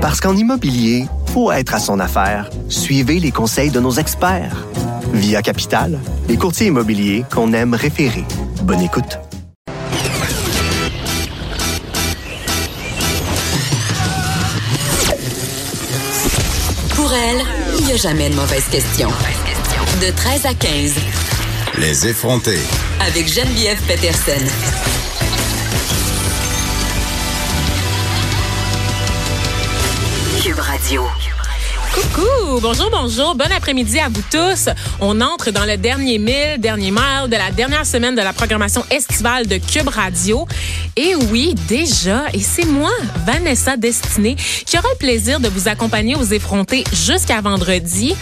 [0.00, 1.04] Parce qu'en immobilier,
[1.34, 2.48] faut être à son affaire.
[2.70, 4.66] Suivez les conseils de nos experts.
[5.12, 8.24] Via Capital, les courtiers immobiliers qu'on aime référer.
[8.62, 9.18] Bonne écoute.
[16.94, 17.42] Pour elle,
[17.78, 19.10] il n'y a jamais de mauvaise question.
[20.00, 20.94] De 13 à 15.
[21.76, 22.58] Les effronter.
[23.06, 24.46] Avec Geneviève Peterson.
[30.40, 31.29] Cube Radio.
[32.00, 34.70] Coucou, bonjour, bonjour, bon après-midi à vous tous.
[35.00, 38.82] On entre dans le dernier mille, dernier mile de la dernière semaine de la programmation
[38.90, 40.46] estivale de Cube Radio.
[40.96, 42.92] Et oui, déjà, et c'est moi,
[43.26, 48.14] Vanessa Destinée, qui aura le plaisir de vous accompagner aux effrontés jusqu'à vendredi.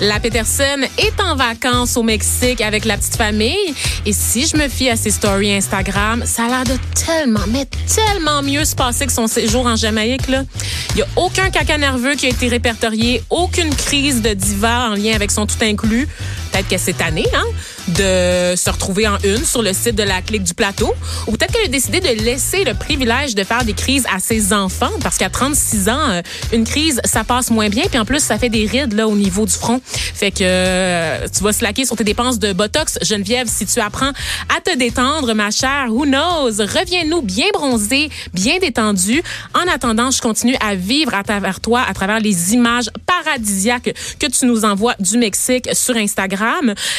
[0.00, 3.74] La Peterson est en vacances au Mexique avec la petite famille.
[4.06, 6.76] Et si je me fie à ses stories Instagram, ça a l'air de
[7.06, 10.28] tellement, mais tellement mieux se passer que son séjour en Jamaïque.
[10.28, 10.42] Là.
[10.90, 14.94] Il n'y a aucun caca nerveux qui a été répertorié, aucune crise de diva en
[14.94, 16.08] lien avec son tout inclus.
[16.54, 17.44] Peut-être que cette année, hein,
[17.88, 20.94] de se retrouver en une sur le site de la clique du plateau.
[21.26, 24.52] Ou peut-être qu'elle a décidé de laisser le privilège de faire des crises à ses
[24.52, 27.82] enfants parce qu'à 36 ans, euh, une crise, ça passe moins bien.
[27.90, 29.80] Puis en plus, ça fait des rides là au niveau du front.
[29.84, 32.98] Fait que euh, tu vas slacker sur tes dépenses de Botox.
[33.02, 34.12] Geneviève, si tu apprends
[34.56, 36.52] à te détendre, ma chère, who knows?
[36.58, 39.22] Reviens-nous bien bronzé, bien détendu.
[39.54, 44.26] En attendant, je continue à vivre à travers toi, à travers les images paradisiaques que
[44.26, 46.43] tu nous envoies du Mexique sur Instagram.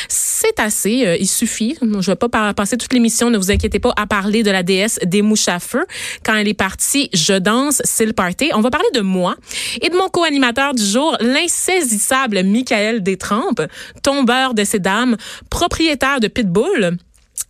[0.07, 1.77] C'est assez, euh, il suffit.
[1.81, 4.99] Je vais pas passer toute l'émission, ne vous inquiétez pas, à parler de la déesse
[5.03, 5.85] des mouches à feu.
[6.23, 8.51] Quand elle est partie, je danse, c'est le party.
[8.53, 9.35] On va parler de moi
[9.81, 13.61] et de mon co-animateur du jour, l'insaisissable Michael Détrempe,
[14.03, 15.17] tombeur de ces dames,
[15.49, 16.97] propriétaire de Pitbull.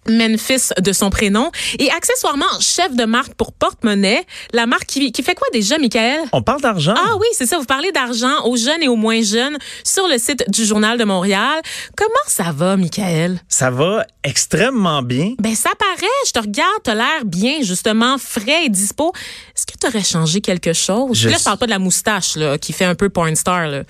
[0.07, 4.25] Memphis de son prénom et accessoirement chef de marque pour porte-monnaie.
[4.53, 6.21] La marque qui, qui fait quoi déjà, Michael?
[6.31, 6.93] On parle d'argent.
[6.95, 7.57] Ah oui, c'est ça.
[7.57, 11.03] Vous parlez d'argent aux jeunes et aux moins jeunes sur le site du Journal de
[11.03, 11.59] Montréal.
[11.97, 13.39] Comment ça va, Michael?
[13.49, 15.33] Ça va extrêmement bien.
[15.39, 16.05] Ben, ça paraît.
[16.27, 19.11] Je te regarde, t'as l'air bien, justement, frais et dispo.
[19.55, 21.17] Est-ce que tu aurais changé quelque chose?
[21.17, 23.67] Je Là, je parle pas de la moustache, là, qui fait un peu porn star,
[23.67, 23.83] là.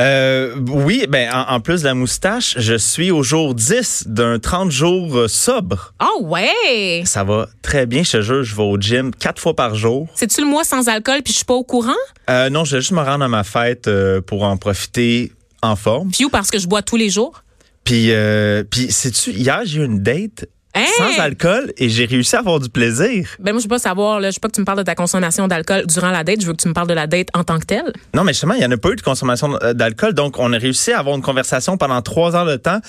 [0.00, 4.38] Euh, oui, ben en, en plus de la moustache, je suis au jour 10 d'un
[4.38, 5.92] 30 jours euh, sobre.
[6.02, 7.02] Oh ouais!
[7.04, 10.08] Ça va très bien, je te jure, je vais au gym quatre fois par jour.
[10.14, 11.92] C'est-tu le mois sans alcool puis je suis pas au courant?
[12.30, 15.76] Euh, non, je vais juste me rendre à ma fête euh, pour en profiter en
[15.76, 16.10] forme.
[16.10, 17.42] Puis parce que je bois tous les jours?
[17.84, 20.84] Puis, euh, puis sais-tu, hier, j'ai eu une date Hein?
[20.96, 23.28] sans alcool et j'ai réussi à avoir du plaisir.
[23.40, 24.84] Ben moi, je veux pas savoir, là, je veux pas que tu me parles de
[24.84, 27.28] ta consommation d'alcool durant la date, je veux que tu me parles de la date
[27.34, 27.92] en tant que telle.
[28.14, 30.14] Non, mais justement, il n'y en a pas eu de consommation euh, d'alcool.
[30.14, 32.80] Donc, on a réussi à avoir une conversation pendant trois heures de temps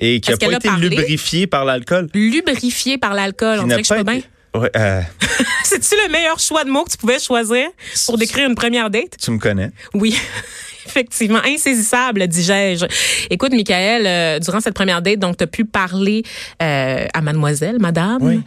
[0.00, 2.08] et qui qu'elle pas a été lubrifiée par l'alcool.
[2.14, 4.22] Lubrifié par l'alcool, on dirait que je suis pas bien.
[4.52, 5.00] Ouais, euh,
[5.64, 7.68] C'est-tu le meilleur choix de mots que tu pouvais choisir
[8.06, 9.16] pour décrire une première date?
[9.20, 9.70] tu me connais.
[9.94, 10.18] Oui.
[10.86, 12.86] Effectivement, insaisissable, dis-je.
[13.30, 16.22] Écoute, Michael, euh, durant cette première date, donc, tu as pu parler
[16.62, 18.18] euh, à mademoiselle, madame.
[18.22, 18.40] Oui.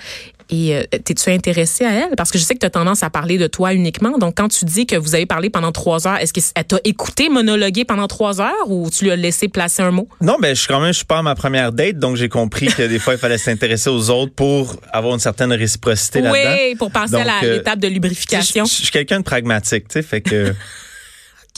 [0.49, 2.15] Et euh, t'es-tu intéressé à elle?
[2.15, 4.17] Parce que je sais que tu as tendance à parler de toi uniquement.
[4.17, 7.29] Donc, quand tu dis que vous avez parlé pendant trois heures, est-ce qu'elle t'a écouté
[7.29, 10.07] monologuer pendant trois heures ou tu lui as laissé placer un mot?
[10.21, 12.29] Non, ben je suis quand même, je suis pas à ma première date, donc j'ai
[12.29, 16.55] compris que des fois il fallait s'intéresser aux autres pour avoir une certaine réciprocité là-dedans.
[16.55, 18.65] Oui, pour passer à Donc, l'étape de lubrification.
[18.65, 20.53] Je suis quelqu'un de pragmatique, tu sais, fait que.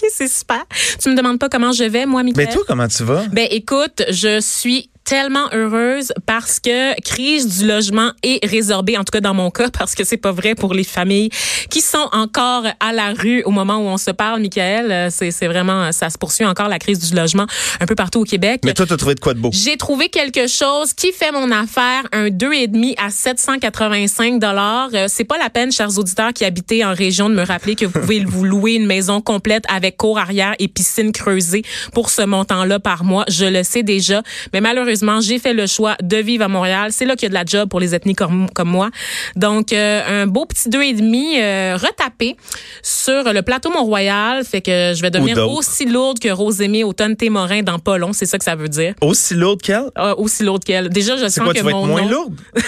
[0.02, 0.66] OK, c'est super.
[1.02, 2.48] Tu me demandes pas comment je vais, moi, Michael?
[2.48, 3.24] Mais toi, comment tu vas?
[3.32, 9.12] Ben écoute, je suis tellement heureuse parce que crise du logement est résorbée, en tout
[9.12, 11.30] cas dans mon cas, parce que c'est pas vrai pour les familles
[11.70, 14.92] qui sont encore à la rue au moment où on se parle, Michael.
[14.92, 17.46] Euh, C'est, vraiment, ça se poursuit encore la crise du logement
[17.80, 18.62] un peu partout au Québec.
[18.66, 19.52] Mais toi, t'as trouvé de quoi de beau?
[19.54, 24.90] J'ai trouvé quelque chose qui fait mon affaire, un 2,5 à 785 dollars.
[24.94, 27.86] Euh, c'est pas la peine, chers auditeurs qui habitez en région, de me rappeler que
[27.86, 32.24] vous pouvez vous louer une maison complète avec cour arrière et piscine creusée pour ce
[32.24, 33.26] montant-là par mois.
[33.28, 36.92] Je le sais déjà, mais malheureusement, j'ai fait le choix de vivre à Montréal.
[36.92, 38.90] C'est là qu'il y a de la job pour les ethnies comme, comme moi.
[39.36, 42.36] Donc, euh, un beau petit 2,5 euh, retapé
[42.84, 44.44] sur le plateau Mont-Royal.
[44.44, 48.14] Fait que je vais devenir aussi lourde que Rosémie Automne Témorin dans pas long.
[48.14, 48.94] C'est ça que ça veut dire.
[49.02, 49.90] Aussi lourde qu'elle?
[49.96, 50.90] Ah, aussi lourde qu'elle.
[50.90, 52.10] Déjà, je sens quoi, que tu vas mon être moins nom...
[52.10, 52.36] lourde?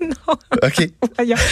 [0.08, 0.34] Non.
[0.62, 0.88] OK.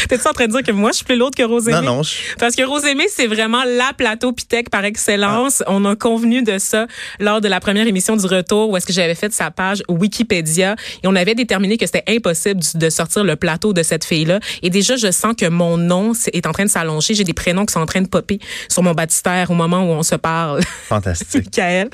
[0.09, 1.77] T'es-tu en train de dire que moi, je suis plus lourde que Rosémie?
[1.77, 2.03] Non, non.
[2.03, 5.63] je- Parce que Rosémie, c'est vraiment la plateau Pitec par excellence.
[5.67, 6.87] On a convenu de ça
[7.21, 10.77] lors de la première émission du retour où est-ce que j'avais fait sa page Wikipédia
[11.03, 14.41] et on avait déterminé que c'était impossible de sortir le plateau de cette fille-là.
[14.63, 17.15] Et déjà, je sens que mon nom est en train de s'allonger.
[17.15, 18.39] J'ai des prénoms qui sont en train de popper
[18.69, 20.63] sur mon baptistère au moment où on se parle.
[20.89, 21.45] Fantastique.
[21.57, 21.91] Michael.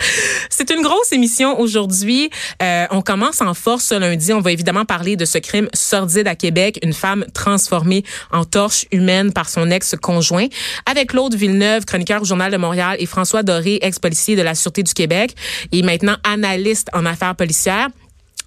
[0.51, 2.31] C'est une grosse émission aujourd'hui.
[2.63, 4.33] Euh, on commence en force ce lundi.
[4.33, 8.03] On va évidemment parler de ce crime sordide à Québec, une femme transformée
[8.33, 10.49] en torche humaine par son ex-conjoint.
[10.91, 14.83] Avec Claude Villeneuve, chroniqueur au Journal de Montréal, et François Doré, ex-policier de la Sûreté
[14.83, 15.37] du Québec,
[15.71, 17.89] et maintenant analyste en affaires policières.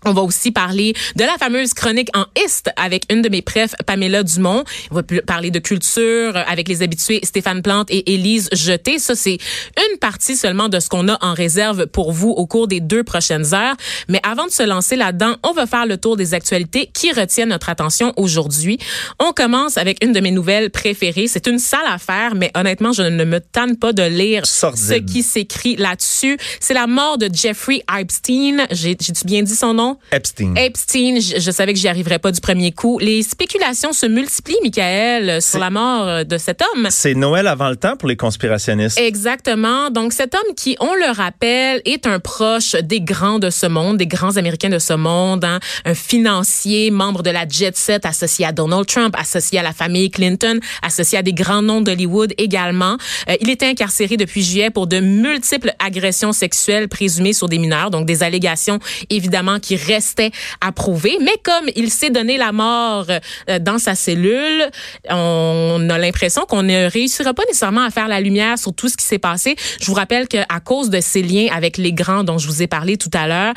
[0.08, 3.74] On va aussi parler de la fameuse chronique en Est avec une de mes prefs,
[3.88, 4.64] Pamela Dumont.
[4.92, 9.00] On va parler de culture avec les habitués Stéphane Plante et Élise Jeté.
[9.00, 9.40] Ça, c'est
[9.78, 13.04] une partie seulement de ce qu'on a en réserve pour vous au cours des deux
[13.04, 13.76] prochaines heures.
[14.08, 17.50] Mais avant de se lancer là-dedans, on va faire le tour des actualités qui retiennent
[17.50, 18.78] notre attention aujourd'hui.
[19.18, 21.28] On commence avec une de mes nouvelles préférées.
[21.28, 25.24] C'est une sale affaire, mais honnêtement, je ne me tanne pas de lire ce qui
[25.24, 26.38] s'écrit là-dessus.
[26.60, 28.68] C'est la mort de Jeffrey Epstein.
[28.70, 29.95] J'ai-tu bien dit son nom?
[30.12, 30.56] Epstein.
[30.56, 33.00] Epstein, je, savais que j'y arriverais pas du premier coup.
[33.00, 36.88] Les spéculations se multiplient, Michael, sur la mort de cet homme.
[36.90, 39.00] C'est Noël avant le temps pour les conspirationnistes.
[39.00, 39.90] Exactement.
[39.90, 43.98] Donc cet homme qui, on le rappelle, est un proche des grands de ce monde,
[43.98, 45.60] des grands Américains de ce monde, hein.
[45.86, 50.10] un financier, membre de la jet set, associé à Donald Trump, associé à la famille
[50.10, 52.98] Clinton, associé à des grands noms d'Hollywood également.
[53.30, 57.92] Euh, il était incarcéré depuis juillet pour de multiples agressions sexuelles présumées sur des mineurs,
[57.92, 60.32] donc des allégations évidemment qui restait
[60.62, 61.18] à prouver.
[61.22, 64.70] Mais comme il s'est donné la mort euh, dans sa cellule,
[65.10, 68.98] on a l'impression qu'on ne réussira pas nécessairement à faire la lumière sur tout ce
[68.98, 69.56] qui s'est passé.
[69.80, 72.68] Je vous rappelle qu'à cause de ces liens avec les grands dont je vous ai
[72.68, 73.54] parlé tout à l'heure,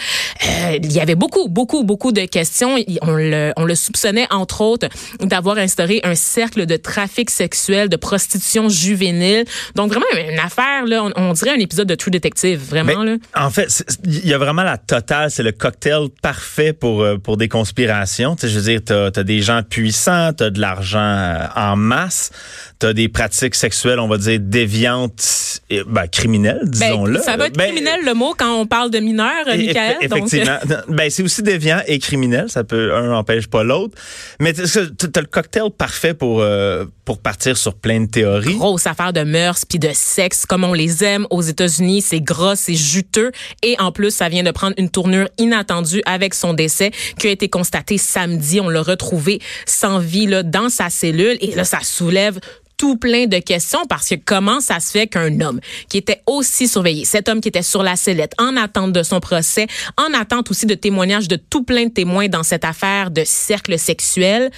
[0.46, 2.76] euh, il y avait beaucoup, beaucoup, beaucoup de questions.
[3.02, 4.88] On le, on le soupçonnait, entre autres,
[5.20, 9.44] d'avoir instauré un cercle de trafic sexuel, de prostitution juvénile.
[9.74, 13.02] Donc vraiment une affaire, là, on, dirait un épisode de True Detective, vraiment.
[13.02, 13.16] là.
[13.34, 17.36] En fait, il y a vraiment la totale, c'est le cocktail parfait pour euh, pour
[17.36, 18.36] des conspirations.
[18.36, 21.76] Tu sais, je veux dire, t'as as des gens puissants, t'as de l'argent euh, en
[21.76, 22.30] masse,
[22.78, 27.20] t'as des pratiques sexuelles, on va dire déviantes, et, ben, criminelles, ben, disons-le.
[27.20, 29.96] ça va être ben, criminel le mot quand on parle de mineurs, Michael.
[30.00, 30.58] Effectivement,
[30.88, 32.48] ben c'est aussi déviant et criminel.
[32.48, 33.96] Ça peut un n'empêche pas l'autre.
[34.40, 38.56] Mais t'as as le cocktail parfait pour euh, pour partir sur plein de théories.
[38.56, 42.02] Grosse affaire de mœurs puis de sexe comme on les aime aux États-Unis.
[42.02, 43.32] C'est gras, c'est juteux
[43.62, 47.30] et en plus ça vient de prendre une tournure inattendue avec son décès qui a
[47.30, 48.60] été constaté samedi.
[48.60, 52.38] On l'a retrouvé sans vie là, dans sa cellule et là, ça soulève
[52.78, 56.68] tout plein de questions parce que comment ça se fait qu'un homme qui était aussi
[56.68, 59.66] surveillé, cet homme qui était sur la sellette en attente de son procès,
[59.96, 63.78] en attente aussi de témoignages de tout plein de témoins dans cette affaire de cercle
[63.78, 64.50] sexuel,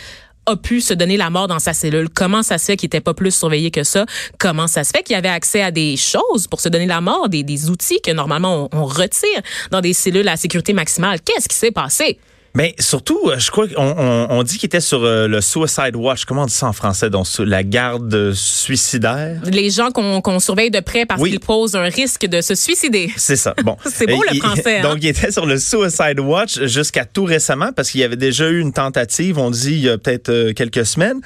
[0.47, 2.09] a pu se donner la mort dans sa cellule?
[2.09, 4.07] Comment ça se fait qu'il était pas plus surveillé que ça?
[4.39, 7.29] Comment ça se fait qu'il avait accès à des choses pour se donner la mort,
[7.29, 11.21] des, outils que normalement on, on retire dans des cellules à sécurité maximale?
[11.21, 12.19] Qu'est-ce qui s'est passé?
[12.55, 16.25] Mais surtout, euh, je crois qu'on on, dit qu'il était sur euh, le suicide watch.
[16.25, 17.09] Comment on dit ça en français?
[17.09, 19.41] Donc, la garde suicidaire?
[19.45, 23.13] Les gens qu'on surveille de près parce qu'ils posent un risque de se suicider.
[23.17, 23.55] C'est ça.
[23.65, 23.77] Bon.
[23.87, 24.79] C'est beau le français.
[24.79, 24.83] Hein?
[24.91, 28.49] Donc, il était sur le suicide watch jusqu'à tout récemment parce qu'il y avait déjà
[28.49, 31.21] eu une tentative, on dit, il y a peut-être euh, quelques semaines.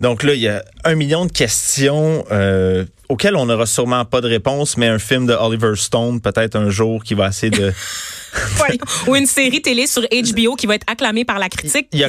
[0.00, 4.20] Donc là, il y a un million de questions euh, auxquelles on n'aura sûrement pas
[4.20, 7.72] de réponse, mais un film de Oliver Stone, peut-être un jour, qui va essayer de...
[9.06, 11.88] Ou une série télé sur HBO qui va être acclamée par la critique.
[11.92, 12.08] Il y, a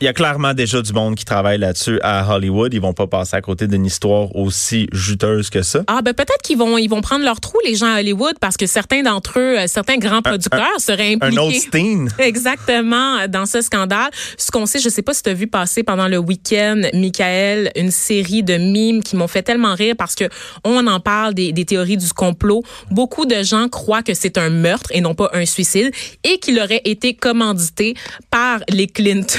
[0.00, 2.74] il y a clairement déjà du monde qui travaille là-dessus à Hollywood.
[2.74, 5.84] Ils vont pas passer à côté d'une histoire aussi juteuse que ça.
[5.86, 8.56] Ah ben peut-être qu'ils vont ils vont prendre leur trou les gens à Hollywood parce
[8.56, 11.38] que certains d'entre eux, euh, certains grands producteurs seraient impliqués.
[11.38, 12.08] Un Osteen.
[12.18, 14.10] Exactement dans ce scandale.
[14.36, 17.27] Ce qu'on sait, je sais pas si tu as vu passer pendant le week-end, Michael,
[17.76, 20.24] une série de mimes qui m'ont fait tellement rire parce que
[20.64, 22.62] on en parle des, des théories du complot.
[22.90, 25.92] Beaucoup de gens croient que c'est un meurtre et non pas un suicide
[26.24, 27.94] et qu'il aurait été commandité
[28.30, 29.38] par les Clinton.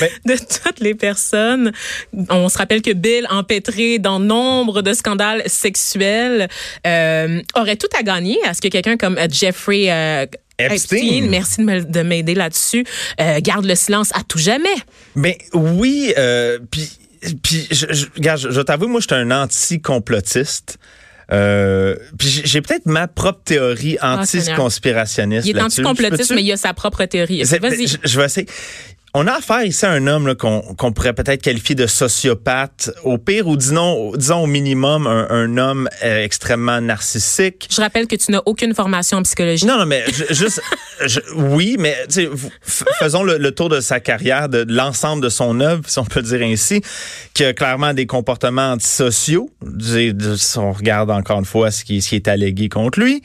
[0.00, 1.72] Ben de toutes les personnes.
[2.30, 6.48] On se rappelle que Bill, empêtré dans nombre de scandales sexuels,
[6.86, 10.26] euh, aurait tout à gagner à ce que quelqu'un comme euh, Jeffrey euh,
[10.58, 11.26] Epstein.
[11.28, 12.84] merci de m'aider là-dessus,
[13.40, 14.68] garde le silence à tout jamais.
[15.16, 16.14] Mais oui,
[16.70, 16.92] puis
[17.42, 20.78] puis je, je, je, je t'avoue, moi, je suis un anti-complotiste.
[21.32, 25.46] Euh, puis j'ai peut-être ma propre théorie ah, anti-conspirationniste.
[25.46, 27.42] il est anti-complotiste, mais il a sa propre théorie.
[27.44, 27.86] Vas-y.
[27.86, 28.46] Je, je vais essayer.
[29.16, 33.46] On a affaire ici à un homme qu'on pourrait peut-être qualifier de sociopathe, au pire,
[33.46, 37.68] ou disons, disons au minimum un, homme euh, extrêmement narcissique.
[37.70, 39.66] Je rappelle que tu n'as aucune formation en psychologie.
[39.66, 40.60] Non, non, mais juste,
[41.36, 41.96] oui, mais
[42.98, 46.26] faisons le, tour de sa carrière, de, l'ensemble de son œuvre, si on peut le
[46.26, 46.82] dire ainsi,
[47.34, 49.48] qui a clairement des comportements antisociaux.
[49.78, 53.22] Si on regarde encore une fois ce qui, ce qui est allégué contre lui.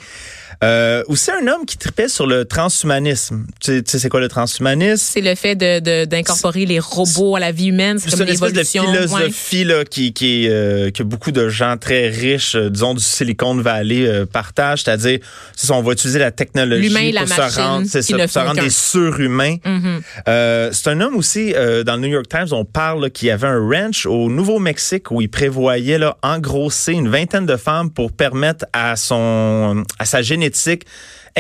[0.62, 3.46] Euh, aussi un homme qui tripait sur le transhumanisme.
[3.62, 4.98] Tu sais, tu sais c'est quoi le transhumanisme?
[4.98, 7.98] C'est le fait de- de- d'incorporer les robots à la vie humaine.
[7.98, 8.66] C'est comme une espèce de ouais.
[8.66, 13.56] philosophie là, qui, qui euh, que beaucoup de gens très riches, euh, disons du Silicon
[13.56, 14.84] Valley, euh, partagent.
[14.84, 15.20] C'est-à-dire,
[15.70, 18.62] on va utiliser la technologie L'humain et la pour se rendre, ça, pour se rendre
[18.62, 19.56] des surhumains.
[20.28, 23.30] Euh, c'est un homme aussi, euh, dans le New York Times, on parle là, qu'il
[23.30, 27.92] y avait un ranch au Nouveau-Mexique où il prévoyait là, engrosser une vingtaine de femmes
[27.92, 30.86] pour permettre à son à sa génétique être sick.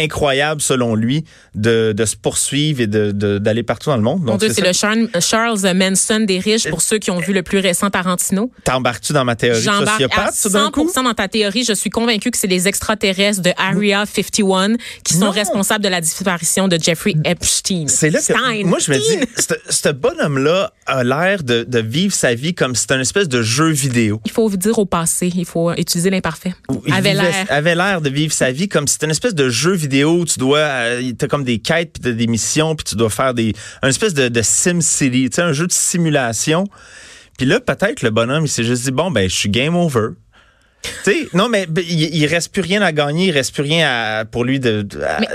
[0.03, 1.23] Incroyable selon lui
[1.55, 4.21] de, de se poursuivre et de- de- d'aller partout dans le monde.
[4.23, 4.73] Mon Donc c'est le
[5.21, 8.51] Charles, Manson des riches pour ceux qui ont vu le plus récent Tarantino.
[8.63, 10.91] T'embarques-tu dans ma théorie sociopathe tout d'un 100 coup?
[10.95, 11.63] dans ta théorie.
[11.63, 15.31] Je suis convaincue que c'est les extraterrestres de Area 51 qui sont Non.
[15.31, 17.85] responsables de la disparition de Jeffrey Epstein.
[17.87, 18.63] C'est là que Stein.
[18.65, 19.27] moi je me dis,
[19.69, 23.41] ce- bonhomme-là a l'air de, de vivre sa vie comme si c'était une espèce de
[23.41, 24.21] jeu vidéo.
[24.25, 26.53] Il faut dire au passé, il faut utiliser l'imparfait.
[26.85, 27.45] Il Avait l'air.
[27.49, 30.25] avait l'air de vivre sa vie comme si c'était une espèce de jeu vidéo où
[30.25, 33.33] tu dois euh, t'as comme des quêtes puis t'as des missions puis tu dois faire
[33.33, 33.53] des
[33.83, 36.65] une espèce de, de Sim City, tu sais un jeu de simulation.
[37.37, 40.09] Puis là peut-être le bonhomme il s'est juste dit bon ben je suis game over.
[41.33, 44.43] Non mais il, il reste plus rien à gagner, il reste plus rien à, pour
[44.43, 44.85] lui de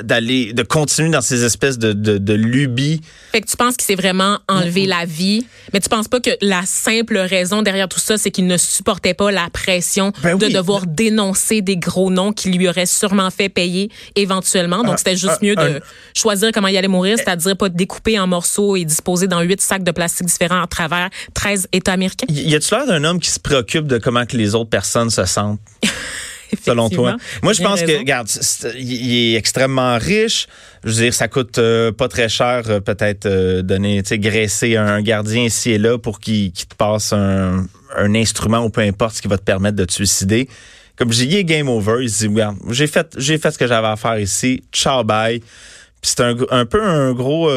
[0.02, 3.00] d'aller de continuer dans ces espèces de de, de lubies.
[3.32, 6.30] Fait que tu penses qu'il s'est vraiment enlevé la vie, mais tu penses pas que
[6.40, 10.46] la simple raison derrière tout ça, c'est qu'il ne supportait pas la pression Ben de
[10.46, 10.52] oui.
[10.52, 14.82] devoir dénoncer des gros noms qui lui auraient sûrement fait payer éventuellement.
[14.84, 15.80] Donc, c'était juste un- mieux de
[16.14, 19.82] choisir comment il allait mourir, c'est-à-dire pas découper en morceaux et disposer dans huit sacs
[19.84, 22.26] de plastique différents à travers 13 États américains.
[22.28, 25.10] Y y a-tu l'air d'un homme qui se préoccupe de comment que les autres personnes
[25.10, 25.24] se
[26.64, 27.16] selon toi?
[27.42, 28.28] Moi, je pense que, regarde,
[28.76, 30.46] il est extrêmement riche.
[30.84, 34.18] Je veux dire, ça coûte euh, pas très cher, euh, peut-être, euh, donner, tu sais,
[34.18, 38.82] graisser un gardien ici et là pour qu'il te passe un, un instrument ou peu
[38.82, 40.48] importe ce qui va te permettre de te suicider.
[40.96, 41.96] Comme j'ai dit, game over.
[42.02, 44.62] Il se dit, regarde, j'ai fait, j'ai fait ce que j'avais à faire ici.
[44.72, 45.40] Ciao, bye.
[45.40, 47.50] Puis c'est un, un peu un gros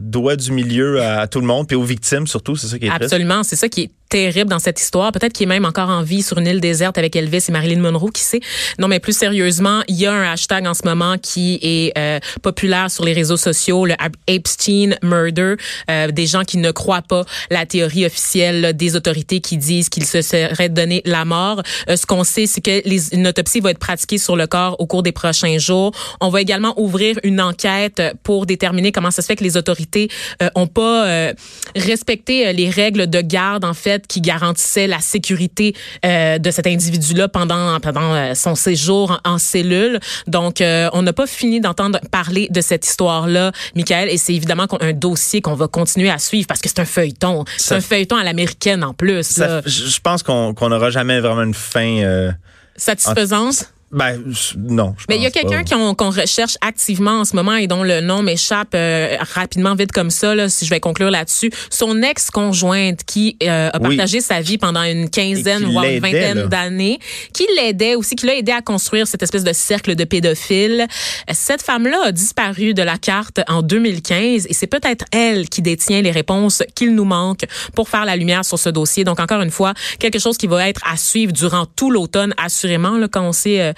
[0.00, 2.86] doigt du milieu à, à tout le monde, puis aux victimes surtout, c'est ça qui
[2.86, 2.90] est.
[2.90, 5.10] Absolument, c'est ça qui est terrible dans cette histoire.
[5.10, 7.80] Peut-être qu'il est même encore en vie sur une île déserte avec Elvis et Marilyn
[7.80, 8.40] Monroe, qui sait?
[8.78, 12.20] Non, mais plus sérieusement, il y a un hashtag en ce moment qui est euh,
[12.42, 13.94] populaire sur les réseaux sociaux, le
[14.26, 15.54] Epstein Murder.
[15.90, 20.04] Euh, des gens qui ne croient pas la théorie officielle des autorités qui disent qu'il
[20.04, 21.62] se serait donné la mort.
[21.88, 24.76] Euh, ce qu'on sait, c'est que les, une autopsie va être pratiquée sur le corps
[24.78, 25.92] au cours des prochains jours.
[26.20, 30.08] On va également ouvrir une enquête pour déterminer comment ça se fait que les autorités
[30.42, 31.32] euh, ont pas euh,
[31.76, 36.66] respecté euh, les règles de garde en fait qui garantissaient la sécurité euh, de cet
[36.66, 39.98] individu-là pendant pendant euh, son séjour en, en cellule.
[40.26, 44.66] Donc euh, on n'a pas fini d'entendre parler de cette histoire-là, Michael, et c'est évidemment
[44.80, 47.44] un dossier qu'on va continuer à suivre parce que c'est un feuilleton.
[47.56, 49.22] C'est un feuilleton à l'américaine en plus.
[49.26, 51.98] Ça- je pense qu'on qu'on n'aura jamais vraiment une fin.
[52.02, 52.30] euh,
[52.76, 53.71] Satisfaisante?
[53.92, 54.22] Ben
[54.56, 54.94] non.
[54.98, 57.82] je Mais il y a quelqu'un qu'on qu'on recherche activement en ce moment et dont
[57.82, 61.50] le nom m'échappe euh, rapidement, vite comme ça, là, si je vais conclure là-dessus.
[61.68, 63.96] Son ex-conjointe qui euh, a Oui.
[63.96, 66.98] partagé sa vie pendant une quinzaine, voire une vingtaine d'années,
[67.34, 70.86] qui l'aidait aussi, qui l'a aidé à construire cette espèce de cercle de pédophiles.
[71.30, 76.00] Cette femme-là a disparu de la carte en 2015 et c'est peut-être elle qui détient
[76.00, 77.44] les réponses qu'il nous manque
[77.74, 79.04] pour faire la lumière sur ce dossier.
[79.04, 82.96] Donc, encore une fois, quelque chose qui va être à suivre durant tout l'automne, assurément,
[82.96, 83.72] là, quand on sait euh,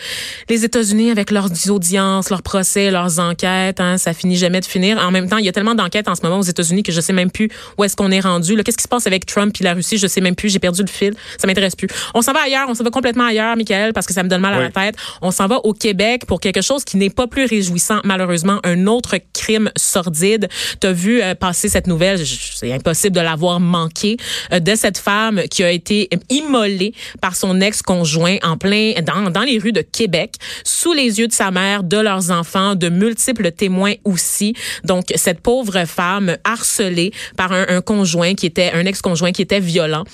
[0.49, 4.99] les États-Unis avec leurs audiences, leurs procès, leurs enquêtes, hein, ça finit jamais de finir.
[4.99, 7.00] En même temps, il y a tellement d'enquêtes en ce moment aux États-Unis que je
[7.00, 8.56] sais même plus où est-ce qu'on est rendu.
[8.62, 9.99] Qu'est-ce qui se passe avec Trump et la Russie?
[9.99, 10.49] Je sais même plus.
[10.49, 11.14] J'ai perdu le fil.
[11.38, 11.88] Ça m'intéresse plus.
[12.14, 12.66] On s'en va ailleurs.
[12.68, 14.64] On s'en va complètement ailleurs, Michael, parce que ça me donne mal à Oui.
[14.64, 14.96] la tête.
[15.23, 18.61] On s'en va au Québec pour quelque chose qui n'est pas plus réjouissant, malheureusement.
[18.64, 20.49] Un autre crime sordide.
[20.80, 22.18] T'as vu euh, passer cette nouvelle.
[22.26, 24.16] C'est impossible de l'avoir manqué.
[24.52, 29.42] euh, de cette femme qui a été immolée par son ex-conjoint en plein dans, dans
[29.42, 30.35] les rues de Québec,
[30.65, 34.55] sous les yeux de sa mère, de leurs enfants, de multiples témoins aussi.
[34.83, 40.05] Donc cette pauvre femme harcelée par un, conjoint qui était un ex-conjoint qui était violent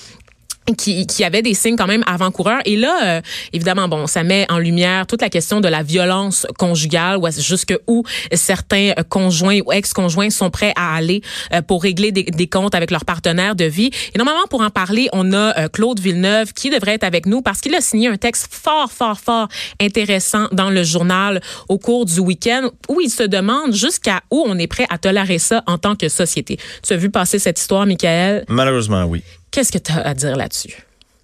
[0.75, 2.61] qui, qui avait des signes quand même avant-coureurs.
[2.65, 3.21] Et là, euh,
[3.53, 7.75] évidemment, bon, ça met en lumière toute la question de la violence conjugale, est- jusque
[7.87, 11.23] où certains conjoints ou ex-conjoints sont prêts à aller
[11.53, 13.91] euh, pour régler des, des comptes avec leur partenaire de vie.
[14.15, 17.43] Et normalement, pour en parler, on a euh, Claude Villeneuve qui devrait être avec nous
[17.43, 19.49] parce qu'il a signé un texte fort, fort, fort
[19.81, 24.59] intéressant dans le journal au cours du week-end où il se demande jusqu'à où on
[24.59, 26.59] est prêt à tolérer ça en tant que société.
[26.87, 28.45] Tu as vu passer cette histoire, Michael?
[28.49, 29.23] Malheureusement, oui.
[29.51, 30.75] Qu'est-ce que tu as à dire là-dessus?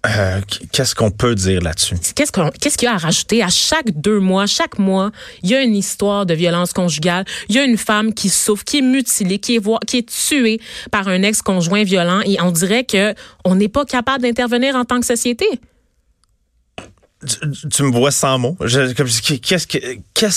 [0.05, 0.39] Euh,
[0.71, 1.95] Qu'est-ce qu'on peut dire là-dessus?
[2.15, 2.31] Qu'est-ce
[2.77, 3.43] qu'il y a à rajouter?
[3.43, 5.11] À chaque deux mois, chaque mois,
[5.43, 7.25] il y a une histoire de violence conjugale.
[7.49, 10.61] Il y a une femme qui souffre, qui est mutilée, qui est, qui est tuée
[10.91, 12.21] par un ex-conjoint violent.
[12.25, 15.45] Et on dirait que on n'est pas capable d'intervenir en tant que société.
[17.27, 18.55] tu, tu me vois sans mots.
[18.61, 19.65] Qu'est-ce que- qu'est-ce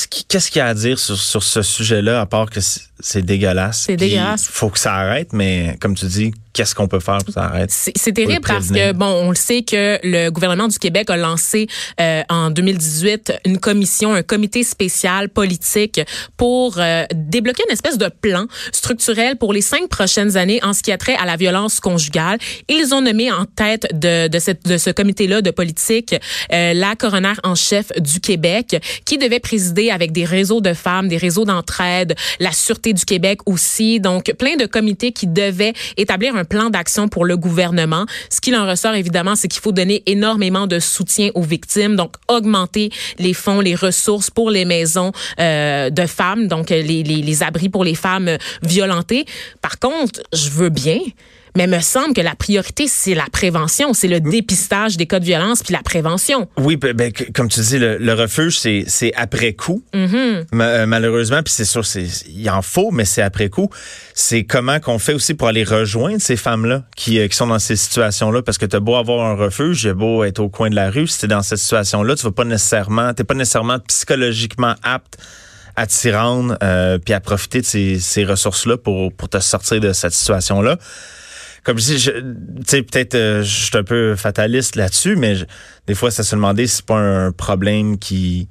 [0.09, 2.61] qui- qu'est-ce qu'il y a à dire sur, sur ce sujet-là, à part que
[2.99, 3.83] c'est dégueulasse?
[3.87, 4.47] C'est dégueulasse.
[4.49, 7.71] faut que ça arrête, mais comme tu dis, qu'est-ce qu'on peut faire pour ça arrête?
[7.71, 11.69] C'est terrible parce que, bon, on le sait que le gouvernement du Québec a lancé
[12.01, 16.01] euh, en 2018 une commission, un comité spécial politique
[16.37, 20.83] pour euh, débloquer une espèce de plan structurel pour les cinq prochaines années en ce
[20.83, 22.39] qui a trait à la violence conjugale.
[22.69, 26.15] Ils ont nommé en tête de, de, cette, de ce comité-là de politique
[26.53, 31.09] euh, la coroner en chef du Québec qui devait présider avec des réseaux de femmes,
[31.09, 34.01] des réseaux d'entraide, la Sûreté du Québec aussi.
[34.01, 38.07] Donc, plein de comités qui devaient établir un plan d'action pour le gouvernement.
[38.31, 42.15] Ce qu'il en ressort, évidemment, c'est qu'il faut donner énormément de soutien aux victimes, donc
[42.29, 47.43] augmenter les fonds, les ressources pour les maisons euh, de femmes, donc les, les, les
[47.43, 49.25] abris pour les femmes euh, violentées.
[49.61, 50.99] Par contre, je veux bien,
[51.57, 55.25] mais me semble que la priorité, c'est la prévention, c'est le dépistage des cas de
[55.25, 56.49] violence puis la prévention.
[56.59, 59.83] Oui, ben, ben, comme tu dis, le, le refuge, c'est après coup.
[60.53, 61.83] Ma- euh, malheureusement, puis c'est sûr,
[62.29, 63.71] il en faut, mais c'est après coup.
[64.15, 67.59] C'est comment qu'on fait aussi pour aller rejoindre ces femmes-là qui, euh, qui sont dans
[67.59, 70.75] ces situations-là, parce que t'as beau avoir un refuge, j'ai beau être au coin de
[70.75, 74.75] la rue, si t'es dans cette situation-là, tu vas pas nécessairement, t'es pas nécessairement psychologiquement
[74.83, 75.19] apte
[75.77, 79.81] à t'y rendre, euh, puis à profiter de ces, ces ressources-là pour pour te sortir
[79.81, 80.77] de cette situation-là
[81.65, 85.35] comme je dis, je- tu sais, peut-être euh, je suis un peu fataliste là-dessus, mais
[85.37, 85.45] je-
[85.87, 88.49] des fois, ça se demander si c'est pas un problème qui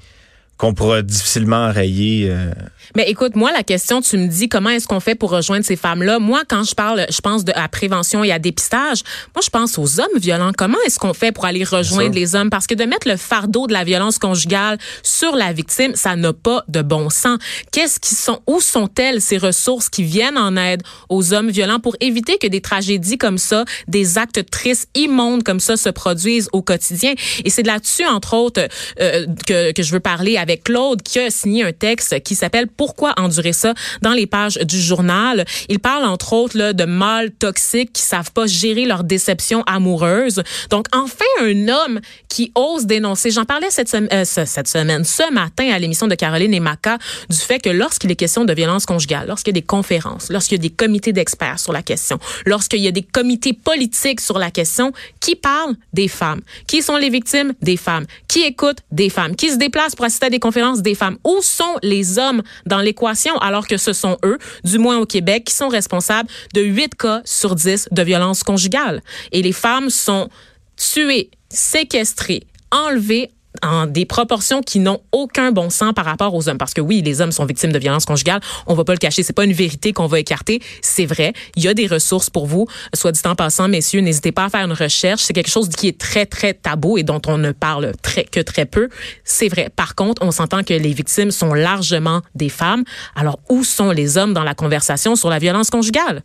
[0.59, 2.27] qu'on pourra difficilement enrayer.
[2.29, 2.51] euh.
[2.93, 5.77] Mais écoute, moi, la question, tu me dis comment est-ce qu'on fait pour rejoindre ces
[5.77, 6.19] femmes-là?
[6.19, 9.03] Moi, quand je parle, je pense de, à prévention et à dépistage.
[9.33, 10.51] Moi, je pense aux hommes violents.
[10.57, 12.49] Comment est-ce qu'on fait pour aller rejoindre les hommes?
[12.49, 16.33] Parce que de mettre le fardeau de la violence conjugale sur la victime, ça n'a
[16.33, 17.39] pas de bon sens.
[17.71, 21.95] Qu'est-ce qui sont, où sont-elles ces ressources qui viennent en aide aux hommes violents pour
[22.01, 26.61] éviter que des tragédies comme ça, des actes tristes, immondes comme ça se produisent au
[26.61, 27.13] quotidien?
[27.45, 28.67] Et c'est de là-dessus, entre autres,
[28.99, 32.67] euh, que, que je veux parler avec Claude, qui a signé un texte qui s'appelle
[32.67, 35.45] Pourquoi endurer ça dans les pages du journal.
[35.69, 40.41] Il parle, entre autres, là, de mâles toxiques qui savent pas gérer leur déception amoureuse.
[40.69, 43.31] Donc, enfin, un homme qui ose dénoncer.
[43.31, 46.97] J'en parlais euh, ce- cette semaine, ce matin, à l'émission de Caroline et Maca,
[47.29, 50.57] du fait que lorsqu'il est question de violence conjugale, lorsqu'il y a des conférences, lorsqu'il
[50.57, 54.39] y a des comités d'experts sur la question, lorsqu'il y a des comités politiques sur
[54.39, 56.41] la question, qui parle des femmes?
[56.67, 57.53] Qui sont les victimes?
[57.61, 58.05] Des femmes?
[58.27, 58.79] Qui écoutent?
[58.91, 59.35] Des femmes?
[59.35, 60.81] Qui se déplacent pour assister à des conférences?
[60.81, 61.17] Des femmes.
[61.23, 65.45] Où sont les hommes dans l'équation alors que ce sont eux, du moins au Québec,
[65.45, 69.01] qui sont responsables de 8 cas sur 10 de violence conjugale?
[69.31, 70.29] Et les femmes sont
[70.77, 73.31] tuées, séquestrées, enlevées
[73.63, 76.57] en des proportions qui n'ont aucun bon sens par rapport aux hommes.
[76.57, 78.41] Parce que oui, les hommes sont victimes de violences conjugales.
[78.67, 79.23] On va pas le cacher.
[79.23, 80.61] C'est pas une vérité qu'on va écarter.
[80.81, 81.33] C'est vrai.
[81.55, 82.67] Il y a des ressources pour vous.
[82.93, 85.21] Soit dit en passant, messieurs, n'hésitez pas à faire une recherche.
[85.21, 88.39] C'est quelque chose qui est très, très tabou et dont on ne parle très, que
[88.39, 88.89] très peu.
[89.23, 89.69] C'est vrai.
[89.75, 92.83] Par contre, on s'entend que les victimes sont largement des femmes.
[93.15, 96.23] Alors, où sont les hommes dans la conversation sur la violence conjugale?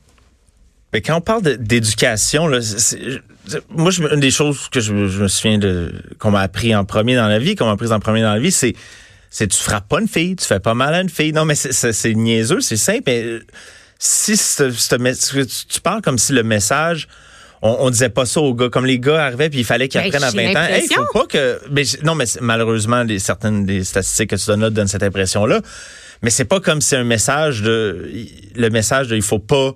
[0.94, 2.48] Mais quand on parle d'éducation,
[3.68, 6.74] moi, je, une des choses que je, me- je me souviens de qu'on m'a appris
[6.74, 8.74] en premier dans la vie, qu'on m'a appris en premier dans la vie, c'est
[9.28, 11.32] c'est tu frappes pas une fille, tu fais pas mal à une fille.
[11.32, 13.02] Non, mais c'est- niaiseux, c'est simple.
[13.06, 13.44] Mais euh,
[13.98, 14.38] si
[15.68, 17.08] tu, parles comme si le message
[17.60, 18.68] on, on disait pas ça aux gars.
[18.68, 20.68] Comme les gars arrivaient puis il fallait qu'ils Ben, apprennent à j'ai 20 ans.
[20.68, 21.58] Hey, faut pas que.
[21.72, 25.60] Mais, non, mais malheureusement, les, certaines des statistiques que tu donnes là donnent cette impression-là.
[26.22, 28.08] Mais c'est pas comme si un message de.
[28.54, 29.72] Le message de il faut pas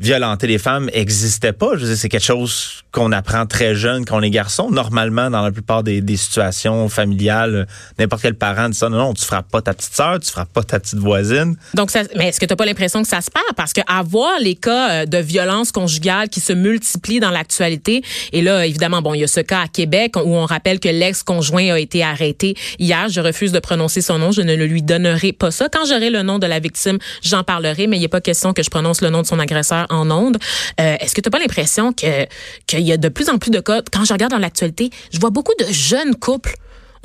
[0.00, 1.76] violenter les femmes existait pas.
[1.76, 4.70] Je c'est quelque chose qu'on apprend très jeune quand on est garçon.
[4.70, 7.66] Normalement, dans la plupart des, situations familiales,
[7.98, 8.88] n'importe quel parent dit ça.
[8.88, 11.56] Non, non, tu frappes pas ta petite sœur, tu frappes pas ta petite voisine.
[11.74, 13.44] Donc, ça, mais est-ce que tu n'as pas l'impression que ça se perd?
[13.56, 18.02] Parce que avoir les cas euh, de violence conjugale qui se multiplient dans l'actualité,
[18.32, 20.88] et là, évidemment, bon, il y a ce cas à Québec où on rappelle que
[20.88, 23.08] l'ex-conjoint a été arrêté hier.
[23.08, 24.32] Je refuse de prononcer son nom.
[24.32, 25.68] Je ne lui donnerai pas ça.
[25.68, 28.52] Quand j'aurai le nom de la victime, j'en parlerai, mais il n'y a pas question
[28.52, 30.38] que je prononce le nom de son agresseur en ondes.
[30.80, 32.26] Euh, est-ce que tu n'as pas l'impression que
[32.66, 33.82] qu'il y a de plus en plus de cas?
[33.92, 36.54] Quand je regarde dans l'actualité, je vois beaucoup de jeunes couples.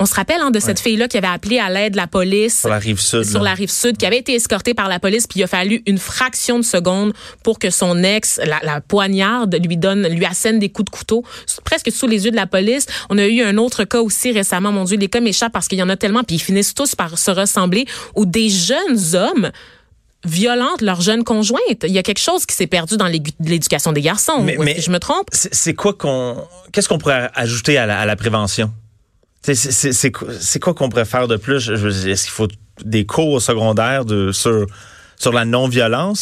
[0.02, 2.70] On se rappelle hein, de cette fille-là qui avait appelé à l'aide la police Sur
[2.70, 3.22] la rive sud.
[3.22, 3.50] sur là.
[3.50, 5.98] la rive sud, qui avait été escortée par la police, puis il a fallu une
[5.98, 7.12] fraction de seconde
[7.44, 11.22] pour que son ex, la, la poignarde, lui donne, lui assène des coups de couteau,
[11.64, 12.86] presque sous les yeux de la police.
[13.10, 15.78] On a eu un autre cas aussi récemment, mon Dieu, les cas m'échappent parce qu'il
[15.78, 17.84] y en a tellement, puis ils finissent tous par se ressembler,
[18.16, 19.50] où des jeunes hommes
[20.24, 21.84] violentent leur jeune conjointe.
[21.84, 24.42] Il y a quelque chose qui s'est perdu dans l'éducation des garçons.
[24.42, 25.28] Mais- que je me trompe?
[25.32, 26.36] C'est quoi qu'on.
[26.72, 28.72] Qu'est-ce qu'on pourrait ajouter à la, à la prévention?
[29.42, 30.10] C'est
[30.60, 31.70] quoi qu'on pourrait faire de plus?
[31.70, 32.48] Est-ce qu'il faut
[32.84, 34.66] des cours au secondaire de, sur,
[35.16, 36.20] sur la non-violence?